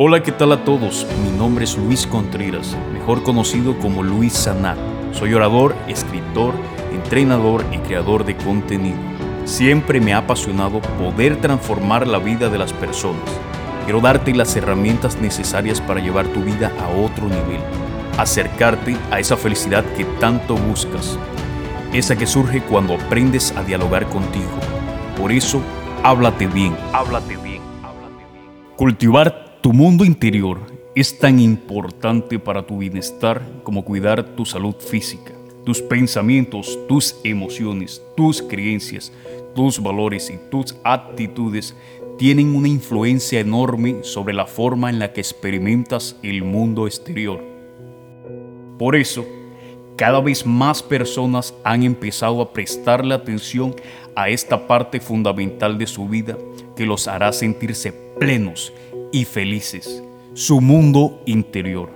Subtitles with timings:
[0.00, 1.08] Hola, ¿qué tal a todos?
[1.24, 4.78] Mi nombre es Luis Contreras, mejor conocido como Luis Sanat.
[5.10, 6.54] Soy orador, escritor,
[6.92, 8.96] entrenador y creador de contenido.
[9.44, 13.28] Siempre me ha apasionado poder transformar la vida de las personas.
[13.86, 17.60] Quiero darte las herramientas necesarias para llevar tu vida a otro nivel,
[18.18, 21.18] acercarte a esa felicidad que tanto buscas,
[21.92, 24.60] esa que surge cuando aprendes a dialogar contigo.
[25.20, 25.60] Por eso,
[26.04, 30.60] háblate bien, háblate bien, háblate tu mundo interior
[30.94, 35.34] es tan importante para tu bienestar como cuidar tu salud física.
[35.62, 39.12] Tus pensamientos, tus emociones, tus creencias,
[39.54, 41.76] tus valores y tus actitudes
[42.16, 47.44] tienen una influencia enorme sobre la forma en la que experimentas el mundo exterior.
[48.78, 49.26] Por eso,
[49.96, 53.76] cada vez más personas han empezado a prestarle atención
[54.16, 56.38] a esta parte fundamental de su vida
[56.74, 58.72] que los hará sentirse plenos
[59.12, 60.02] y felices,
[60.34, 61.90] su mundo interior.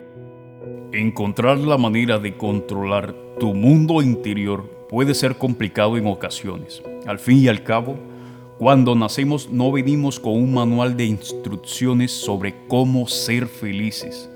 [0.92, 6.82] Encontrar la manera de controlar tu mundo interior puede ser complicado en ocasiones.
[7.06, 7.96] Al fin y al cabo,
[8.58, 14.30] cuando nacemos no venimos con un manual de instrucciones sobre cómo ser felices.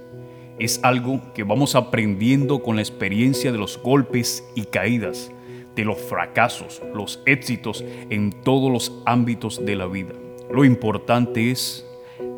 [0.58, 5.30] Es algo que vamos aprendiendo con la experiencia de los golpes y caídas,
[5.74, 10.14] de los fracasos, los éxitos en todos los ámbitos de la vida.
[10.50, 11.85] Lo importante es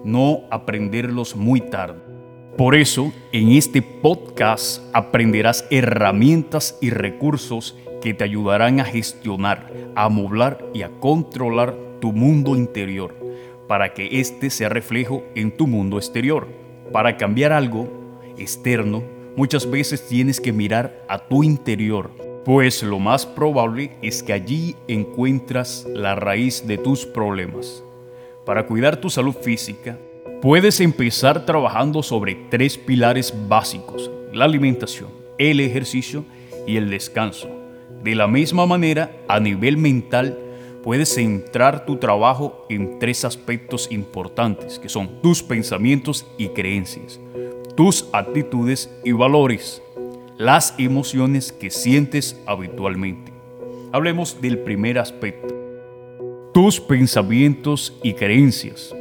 [0.04, 2.00] no aprenderlos muy tarde.
[2.56, 10.04] Por eso, en este podcast aprenderás herramientas y recursos que te ayudarán a gestionar, a
[10.04, 13.14] amoblar y a controlar tu mundo interior,
[13.68, 16.48] para que éste sea reflejo en tu mundo exterior.
[16.92, 17.88] Para cambiar algo
[18.38, 19.02] externo,
[19.36, 22.10] muchas veces tienes que mirar a tu interior,
[22.44, 27.84] pues lo más probable es que allí encuentras la raíz de tus problemas.
[28.48, 29.98] Para cuidar tu salud física,
[30.40, 36.24] puedes empezar trabajando sobre tres pilares básicos, la alimentación, el ejercicio
[36.66, 37.50] y el descanso.
[38.02, 40.38] De la misma manera, a nivel mental,
[40.82, 47.20] puedes centrar tu trabajo en tres aspectos importantes, que son tus pensamientos y creencias,
[47.76, 49.82] tus actitudes y valores,
[50.38, 53.30] las emociones que sientes habitualmente.
[53.92, 55.57] Hablemos del primer aspecto,
[56.68, 58.94] tus pensamientos y creencias.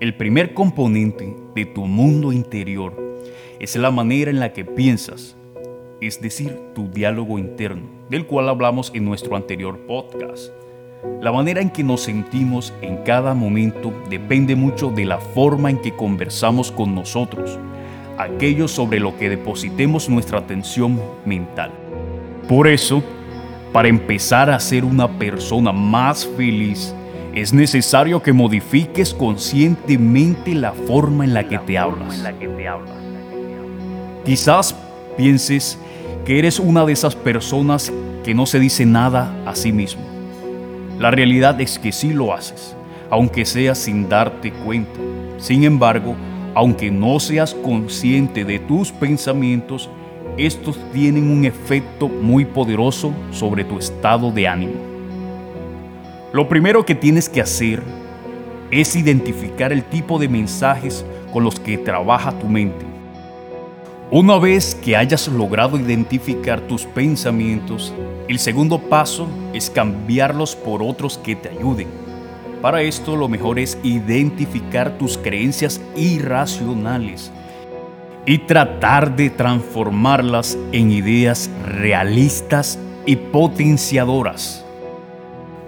[0.00, 3.20] El primer componente de tu mundo interior
[3.60, 5.36] es la manera en la que piensas,
[6.00, 10.50] es decir, tu diálogo interno, del cual hablamos en nuestro anterior podcast.
[11.22, 15.78] La manera en que nos sentimos en cada momento depende mucho de la forma en
[15.78, 17.56] que conversamos con nosotros,
[18.18, 21.70] aquello sobre lo que depositemos nuestra atención mental.
[22.48, 23.00] Por eso,
[23.76, 26.94] para empezar a ser una persona más feliz,
[27.34, 32.24] es necesario que modifiques conscientemente la forma en la que te hablas.
[34.24, 34.74] Quizás
[35.18, 35.78] pienses
[36.24, 37.92] que eres una de esas personas
[38.24, 40.00] que no se dice nada a sí mismo.
[40.98, 42.74] La realidad es que sí lo haces,
[43.10, 44.98] aunque sea sin darte cuenta.
[45.36, 46.16] Sin embargo,
[46.54, 49.90] aunque no seas consciente de tus pensamientos,
[50.36, 54.74] estos tienen un efecto muy poderoso sobre tu estado de ánimo.
[56.32, 57.82] Lo primero que tienes que hacer
[58.70, 62.84] es identificar el tipo de mensajes con los que trabaja tu mente.
[64.10, 67.94] Una vez que hayas logrado identificar tus pensamientos,
[68.28, 71.88] el segundo paso es cambiarlos por otros que te ayuden.
[72.60, 77.32] Para esto lo mejor es identificar tus creencias irracionales
[78.26, 84.64] y tratar de transformarlas en ideas realistas y potenciadoras.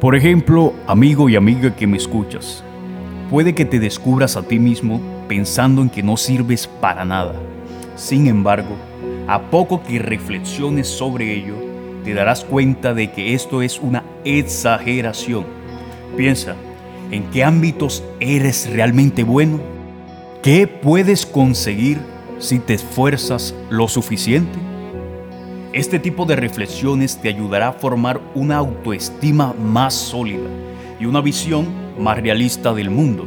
[0.00, 2.64] Por ejemplo, amigo y amiga que me escuchas,
[3.30, 7.34] puede que te descubras a ti mismo pensando en que no sirves para nada.
[7.94, 8.76] Sin embargo,
[9.28, 11.54] a poco que reflexiones sobre ello,
[12.04, 15.44] te darás cuenta de que esto es una exageración.
[16.16, 16.56] Piensa,
[17.10, 19.60] ¿en qué ámbitos eres realmente bueno?
[20.42, 21.98] ¿Qué puedes conseguir
[22.38, 24.58] si te esfuerzas lo suficiente?
[25.72, 30.48] Este tipo de reflexiones te ayudará a formar una autoestima más sólida
[30.98, 31.66] y una visión
[31.98, 33.26] más realista del mundo.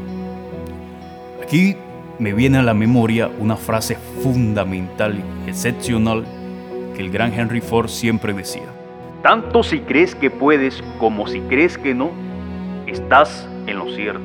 [1.42, 1.76] Aquí
[2.20, 6.26] me viene a la memoria una frase fundamental y excepcional
[6.96, 8.68] que el gran Henry Ford siempre decía.
[9.22, 12.12] Tanto si crees que puedes como si crees que no,
[12.88, 14.22] estás en lo cierto.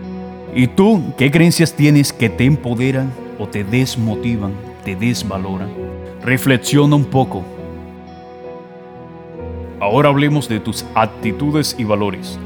[0.54, 4.52] ¿Y tú qué creencias tienes que te empoderan o te desmotivan,
[4.86, 5.68] te desvaloran?
[6.22, 7.44] Reflexiona un poco
[9.78, 12.38] Ahora hablemos de tus actitudes y valores.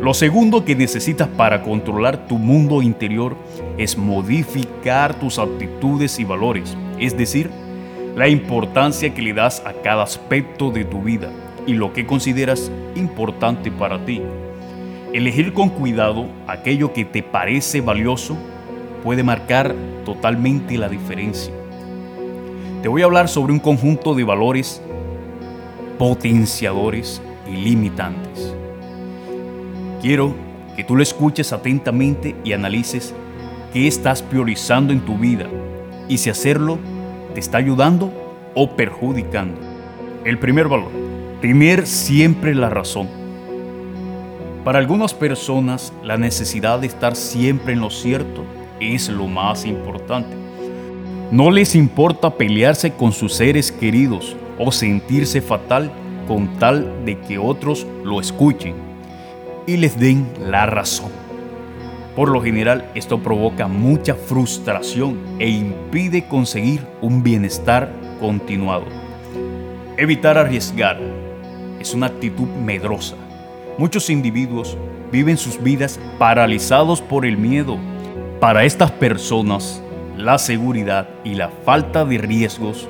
[0.00, 3.36] Lo segundo que necesitas para controlar tu mundo interior
[3.76, 7.50] es modificar tus actitudes y valores, es decir,
[8.14, 11.30] la importancia que le das a cada aspecto de tu vida
[11.66, 14.22] y lo que consideras importante para ti.
[15.12, 18.36] Elegir con cuidado aquello que te parece valioso
[19.02, 21.52] puede marcar totalmente la diferencia.
[22.82, 24.82] Te voy a hablar sobre un conjunto de valores
[25.98, 28.54] potenciadores y limitantes.
[30.02, 30.34] Quiero
[30.76, 33.14] que tú lo escuches atentamente y analices
[33.72, 35.46] qué estás priorizando en tu vida
[36.08, 36.78] y si hacerlo
[37.34, 38.12] te está ayudando
[38.54, 39.58] o perjudicando.
[40.24, 40.90] El primer valor,
[41.40, 43.08] tener siempre la razón.
[44.64, 48.44] Para algunas personas la necesidad de estar siempre en lo cierto
[48.80, 50.45] es lo más importante.
[51.32, 55.90] No les importa pelearse con sus seres queridos o sentirse fatal
[56.28, 58.74] con tal de que otros lo escuchen
[59.66, 61.10] y les den la razón.
[62.14, 67.90] Por lo general esto provoca mucha frustración e impide conseguir un bienestar
[68.20, 68.84] continuado.
[69.96, 71.00] Evitar arriesgar
[71.80, 73.16] es una actitud medrosa.
[73.78, 74.78] Muchos individuos
[75.10, 77.78] viven sus vidas paralizados por el miedo.
[78.38, 79.82] Para estas personas,
[80.16, 82.88] la seguridad y la falta de riesgos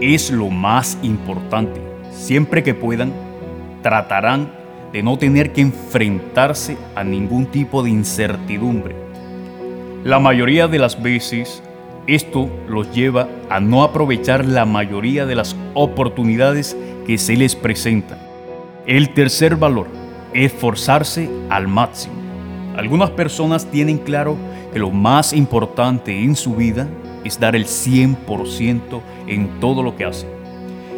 [0.00, 1.80] es lo más importante.
[2.12, 3.12] Siempre que puedan,
[3.82, 4.52] tratarán
[4.92, 8.94] de no tener que enfrentarse a ningún tipo de incertidumbre.
[10.04, 11.62] La mayoría de las veces,
[12.06, 16.76] esto los lleva a no aprovechar la mayoría de las oportunidades
[17.06, 18.18] que se les presentan.
[18.86, 19.88] El tercer valor,
[20.32, 22.25] esforzarse al máximo.
[22.76, 24.36] Algunas personas tienen claro
[24.72, 26.86] que lo más importante en su vida
[27.24, 30.28] es dar el 100% en todo lo que hacen.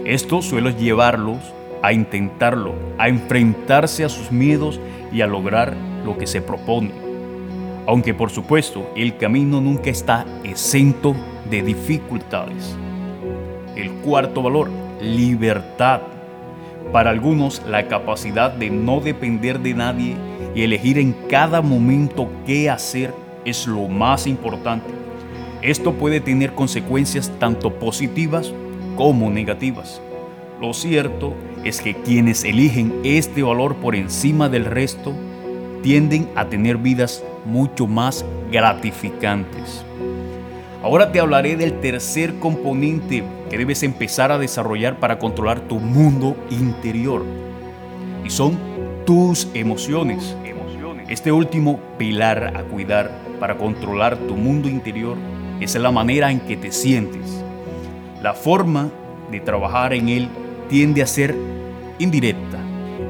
[0.04, 1.38] Esto suele llevarlos
[1.80, 4.80] a intentarlo, a enfrentarse a sus miedos
[5.12, 6.90] y a lograr lo que se propone.
[7.86, 11.14] Aunque por supuesto el camino nunca está exento
[11.48, 12.76] de dificultades.
[13.76, 14.68] El cuarto valor,
[15.00, 16.00] libertad.
[16.92, 20.16] Para algunos la capacidad de no depender de nadie
[20.58, 23.14] y elegir en cada momento qué hacer
[23.44, 24.88] es lo más importante.
[25.62, 28.52] Esto puede tener consecuencias tanto positivas
[28.96, 30.02] como negativas.
[30.60, 35.14] Lo cierto es que quienes eligen este valor por encima del resto
[35.84, 39.84] tienden a tener vidas mucho más gratificantes.
[40.82, 46.36] Ahora te hablaré del tercer componente que debes empezar a desarrollar para controlar tu mundo
[46.50, 47.24] interior.
[48.24, 48.58] Y son
[49.06, 50.36] tus emociones.
[51.08, 53.10] Este último pilar a cuidar
[53.40, 55.16] para controlar tu mundo interior
[55.58, 57.42] es la manera en que te sientes.
[58.22, 58.90] La forma
[59.30, 60.28] de trabajar en él
[60.68, 61.34] tiende a ser
[61.98, 62.58] indirecta.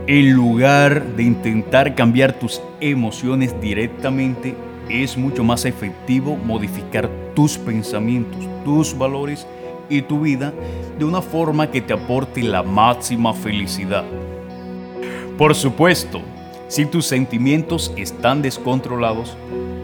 [0.06, 4.54] En lugar de intentar cambiar tus emociones directamente,
[4.88, 9.44] es mucho más efectivo modificar tus pensamientos, tus valores
[9.90, 10.54] y tu vida
[11.00, 14.04] de una forma que te aporte la máxima felicidad.
[15.36, 16.22] Por supuesto,
[16.68, 19.36] si tus sentimientos están descontrolados,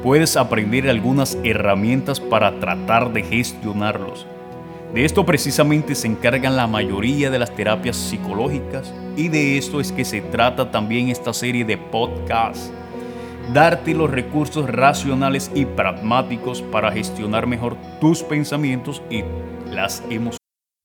[0.03, 4.27] puedes aprender algunas herramientas para tratar de gestionarlos.
[4.93, 9.91] De esto precisamente se encargan la mayoría de las terapias psicológicas y de esto es
[9.91, 12.71] que se trata también esta serie de podcasts.
[13.53, 19.25] Darte los recursos racionales y pragmáticos para gestionar mejor tus pensamientos y
[19.73, 20.44] las emociones.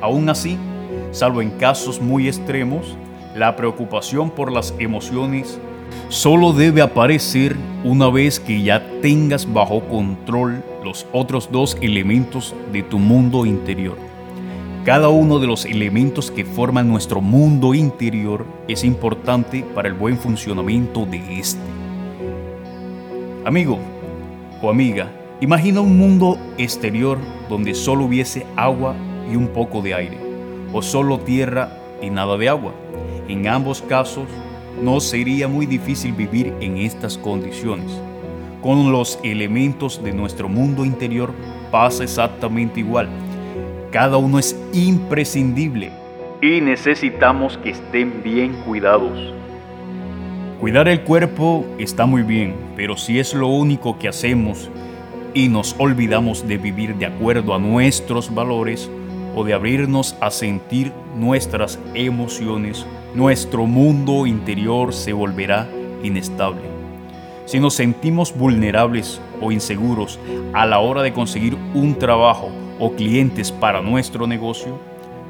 [0.00, 0.58] Aún así,
[1.12, 2.96] salvo en casos muy extremos,
[3.34, 5.58] la preocupación por las emociones
[6.08, 12.82] solo debe aparecer una vez que ya tengas bajo control los otros dos elementos de
[12.82, 13.96] tu mundo interior.
[14.84, 20.16] Cada uno de los elementos que forman nuestro mundo interior es importante para el buen
[20.16, 21.60] funcionamiento de este.
[23.44, 23.78] Amigo
[24.62, 28.94] o amiga, imagina un mundo exterior donde solo hubiese agua
[29.30, 30.18] y un poco de aire,
[30.72, 32.72] o solo tierra y nada de agua.
[33.28, 34.28] En ambos casos,
[34.82, 37.90] no sería muy difícil vivir en estas condiciones.
[38.62, 41.32] Con los elementos de nuestro mundo interior
[41.70, 43.08] pasa exactamente igual
[43.96, 45.90] cada uno es imprescindible
[46.42, 49.32] y necesitamos que estén bien cuidados.
[50.60, 54.70] Cuidar el cuerpo está muy bien, pero si es lo único que hacemos
[55.36, 58.88] y nos olvidamos de vivir de acuerdo a nuestros valores
[59.34, 65.68] o de abrirnos a sentir nuestras emociones, nuestro mundo interior se volverá
[66.02, 66.62] inestable.
[67.44, 70.18] Si nos sentimos vulnerables o inseguros
[70.54, 72.48] a la hora de conseguir un trabajo
[72.80, 74.78] o clientes para nuestro negocio,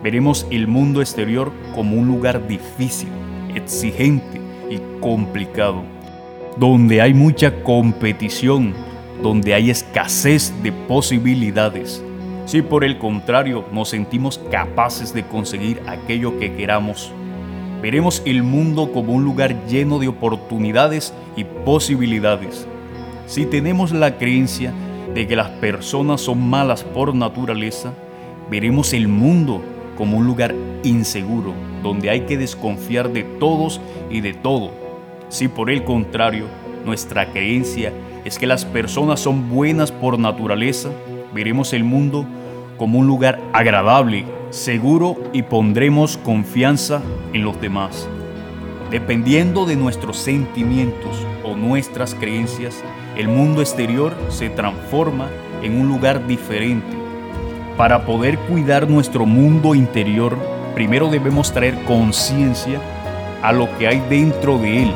[0.05, 3.09] veremos el mundo exterior como un lugar difícil,
[3.57, 5.83] exigente y complicado,
[6.57, 8.73] donde hay mucha competición,
[9.26, 12.00] donde hay escasez de posibilidades.
[12.45, 17.11] Si por el contrario nos sentimos capaces de conseguir aquello que queramos,
[17.83, 22.68] veremos el mundo como un lugar lleno de oportunidades y posibilidades.
[23.26, 24.73] Si tenemos la creencia
[25.12, 27.95] de que las personas son malas por naturaleza,
[28.49, 29.61] veremos el mundo
[29.97, 30.54] como un lugar
[30.85, 31.52] inseguro,
[31.83, 34.71] donde hay que desconfiar de todos y de todo.
[35.30, 36.45] Si por el contrario,
[36.85, 37.92] nuestra creencia
[38.26, 40.90] es que las personas son buenas por naturaleza,
[41.33, 42.26] veremos el mundo
[42.76, 47.00] como un lugar agradable, seguro y pondremos confianza
[47.33, 48.09] en los demás.
[48.90, 52.83] Dependiendo de nuestros sentimientos o nuestras creencias,
[53.16, 55.28] el mundo exterior se transforma
[55.62, 56.97] en un lugar diferente.
[57.76, 60.37] Para poder cuidar nuestro mundo interior,
[60.75, 62.80] primero debemos traer conciencia
[63.45, 64.92] a lo que hay dentro de él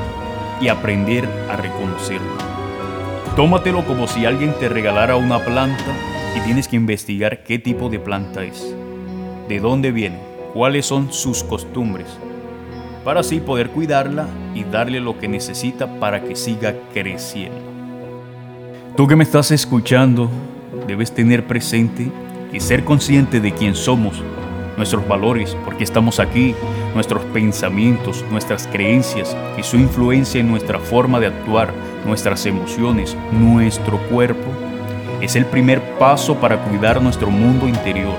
[0.60, 2.59] y aprender a reconocerlo.
[3.36, 5.84] Tómatelo como si alguien te regalara una planta
[6.36, 8.74] y tienes que investigar qué tipo de planta es,
[9.48, 10.18] de dónde viene,
[10.52, 12.08] cuáles son sus costumbres,
[13.04, 17.56] para así poder cuidarla y darle lo que necesita para que siga creciendo.
[18.96, 20.28] Tú que me estás escuchando,
[20.88, 22.10] debes tener presente
[22.52, 24.20] y ser consciente de quién somos,
[24.76, 26.54] nuestros valores, porque estamos aquí,
[26.94, 31.72] nuestros pensamientos, nuestras creencias y su influencia en nuestra forma de actuar,
[32.06, 34.50] nuestras emociones, nuestro cuerpo,
[35.20, 38.16] es el primer paso para cuidar nuestro mundo interior.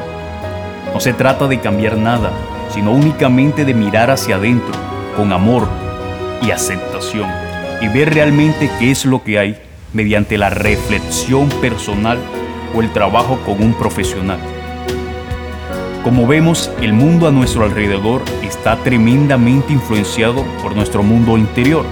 [0.94, 2.32] No se trata de cambiar nada,
[2.70, 4.74] sino únicamente de mirar hacia adentro,
[5.18, 5.68] con amor
[6.42, 7.30] y aceptación,
[7.82, 9.58] y ver realmente qué es lo que hay
[9.94, 12.20] mediante la reflexión personal
[12.76, 14.40] o el trabajo con un profesional.
[16.04, 21.86] Como vemos, el mundo a nuestro alrededor está tremendamente influenciado por nuestro mundo interior.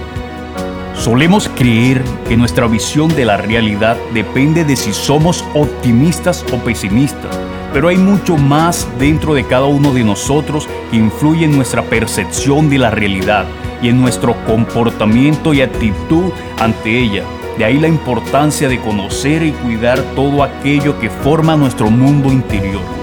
[0.94, 7.38] Solemos creer que nuestra visión de la realidad depende de si somos optimistas o pesimistas,
[7.72, 12.68] pero hay mucho más dentro de cada uno de nosotros que influye en nuestra percepción
[12.68, 13.46] de la realidad
[13.80, 17.22] y en nuestro comportamiento y actitud ante ella.
[17.58, 22.99] De ahí la importancia de conocer y cuidar todo aquello que forma nuestro mundo interior.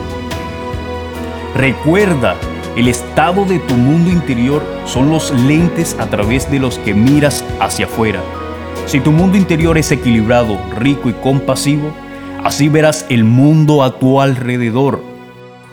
[1.58, 2.36] Recuerda,
[2.76, 7.44] el estado de tu mundo interior son los lentes a través de los que miras
[7.60, 8.22] hacia afuera.
[8.86, 11.92] Si tu mundo interior es equilibrado, rico y compasivo,
[12.44, 15.02] así verás el mundo a tu alrededor.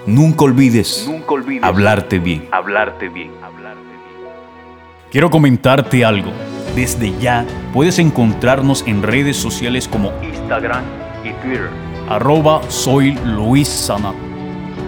[0.07, 1.07] Nunca olvides,
[1.61, 2.49] hablarte bien.
[2.51, 3.33] Hablarte bien.
[5.13, 6.33] Quiero comentarte algo.
[6.75, 10.83] Desde ya puedes encontrarnos en redes sociales como Instagram
[11.23, 11.69] y Twitter.
[12.09, 14.34] Arroba soy Luis Sanat.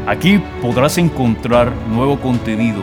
[0.06, 2.80] Aquí podrás encontrar nuevo contenido,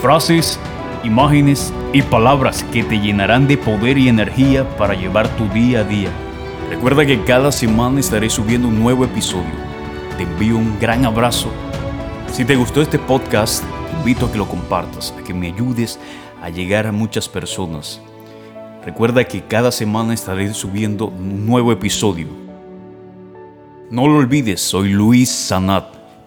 [0.00, 0.58] frases,
[1.04, 5.84] imágenes y palabras que te llenarán de poder y energía para llevar tu día a
[5.84, 6.08] día.
[6.70, 9.52] Recuerda que cada semana estaré subiendo un nuevo episodio.
[10.16, 11.50] Te envío un gran abrazo.
[12.32, 16.00] Si te gustó este podcast, te invito a que lo compartas, a que me ayudes
[16.42, 18.00] a llegar a muchas personas.
[18.86, 22.28] Recuerda que cada semana estaré subiendo un nuevo episodio.
[23.90, 25.97] No lo olvides, soy Luis Sanat.